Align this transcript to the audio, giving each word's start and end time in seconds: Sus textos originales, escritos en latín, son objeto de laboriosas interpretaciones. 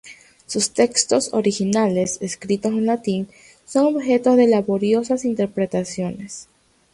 Sus 0.47 0.71
textos 0.71 1.31
originales, 1.31 2.17
escritos 2.21 2.71
en 2.73 2.87
latín, 2.87 3.27
son 3.65 3.97
objeto 3.97 4.35
de 4.35 4.47
laboriosas 4.47 5.25
interpretaciones. 5.25 6.47